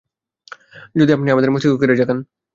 [0.95, 2.17] যদি আপনি আমাদের মস্তিষ্ক নেড়ে ঝাঁকান।